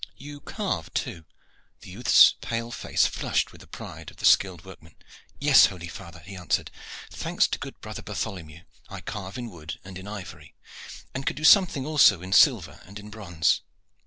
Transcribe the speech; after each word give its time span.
You 0.17 0.39
carve 0.41 0.91
too?" 0.95 1.25
The 1.81 1.91
youth's 1.91 2.33
pale 2.41 2.71
face 2.71 3.05
flushed 3.05 3.51
with 3.51 3.61
the 3.61 3.67
pride 3.67 4.09
of 4.09 4.17
the 4.17 4.25
skilled 4.25 4.65
workman. 4.65 4.95
"Yes, 5.39 5.67
holy 5.67 5.89
father," 5.89 6.21
he 6.25 6.35
answered. 6.35 6.71
"Thanks 7.11 7.47
to 7.49 7.59
good 7.59 7.79
brother 7.81 8.01
Bartholomew, 8.01 8.63
I 8.89 9.01
carve 9.01 9.37
in 9.37 9.51
wood 9.51 9.79
and 9.83 9.99
in 9.99 10.07
ivory, 10.07 10.55
and 11.13 11.23
can 11.27 11.35
do 11.35 11.43
something 11.43 11.85
also 11.85 12.23
in 12.23 12.33
silver 12.33 12.81
and 12.87 12.97
in 12.97 13.11
bronze. 13.11 13.61